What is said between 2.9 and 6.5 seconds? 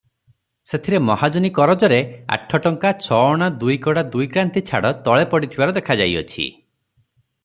ଛଅଅଣା ଦୁଇକଡ଼ା ଦୁଇକ୍ରାନ୍ତି ଛାଡ଼ ତଳେ ପଡ଼ିଥିବାର ଦେଖାଯାଇଅଛି।